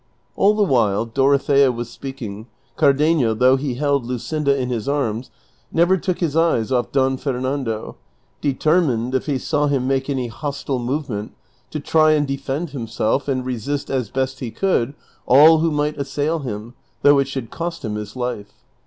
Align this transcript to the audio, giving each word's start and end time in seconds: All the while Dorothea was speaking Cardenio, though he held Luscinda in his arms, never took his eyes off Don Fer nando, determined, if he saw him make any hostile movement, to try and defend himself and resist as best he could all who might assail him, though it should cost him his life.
All 0.35 0.55
the 0.55 0.63
while 0.63 1.05
Dorothea 1.05 1.71
was 1.71 1.87
speaking 1.87 2.47
Cardenio, 2.75 3.35
though 3.37 3.55
he 3.55 3.75
held 3.75 4.03
Luscinda 4.03 4.57
in 4.57 4.69
his 4.69 4.89
arms, 4.89 5.29
never 5.71 5.95
took 5.95 6.21
his 6.21 6.35
eyes 6.35 6.71
off 6.71 6.91
Don 6.91 7.17
Fer 7.17 7.39
nando, 7.39 7.97
determined, 8.41 9.13
if 9.13 9.27
he 9.27 9.37
saw 9.37 9.67
him 9.67 9.85
make 9.87 10.09
any 10.09 10.25
hostile 10.25 10.79
movement, 10.79 11.33
to 11.69 11.79
try 11.79 12.13
and 12.13 12.25
defend 12.27 12.71
himself 12.71 13.27
and 13.27 13.45
resist 13.45 13.91
as 13.91 14.09
best 14.09 14.39
he 14.39 14.49
could 14.49 14.95
all 15.27 15.59
who 15.59 15.69
might 15.69 15.99
assail 15.99 16.39
him, 16.39 16.73
though 17.03 17.19
it 17.19 17.27
should 17.27 17.51
cost 17.51 17.85
him 17.85 17.93
his 17.93 18.15
life. 18.15 18.53